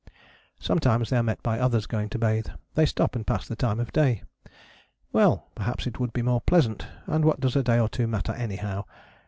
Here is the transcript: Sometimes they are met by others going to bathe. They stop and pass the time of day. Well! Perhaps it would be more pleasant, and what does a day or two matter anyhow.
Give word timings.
Sometimes 0.59 1.11
they 1.11 1.17
are 1.17 1.21
met 1.21 1.43
by 1.43 1.59
others 1.59 1.85
going 1.85 2.09
to 2.09 2.17
bathe. 2.17 2.47
They 2.73 2.87
stop 2.87 3.15
and 3.15 3.27
pass 3.27 3.47
the 3.47 3.55
time 3.55 3.79
of 3.79 3.93
day. 3.93 4.23
Well! 5.13 5.51
Perhaps 5.53 5.85
it 5.85 5.99
would 5.99 6.11
be 6.11 6.23
more 6.23 6.41
pleasant, 6.41 6.87
and 7.05 7.23
what 7.23 7.39
does 7.39 7.55
a 7.55 7.61
day 7.61 7.79
or 7.79 7.87
two 7.87 8.07
matter 8.07 8.31
anyhow. 8.33 8.85